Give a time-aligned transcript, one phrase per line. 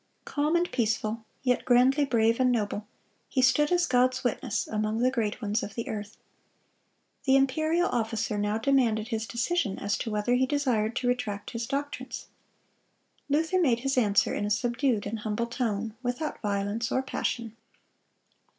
[0.25, 2.87] Calm and peaceful, yet grandly brave and noble,
[3.29, 6.17] he stood as God's witness among the great ones of the earth.
[7.25, 11.67] The imperial officer now demanded his decision as to whether he desired to retract his
[11.67, 12.29] doctrines.
[13.29, 17.55] Luther made his answer in a subdued and humble tone, without violence or passion.